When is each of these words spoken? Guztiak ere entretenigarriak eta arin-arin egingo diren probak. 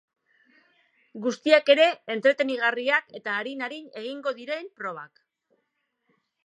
Guztiak 1.25 1.69
ere 1.75 1.85
entretenigarriak 2.15 3.13
eta 3.21 3.37
arin-arin 3.43 3.87
egingo 4.03 4.35
diren 4.43 4.73
probak. 4.83 5.27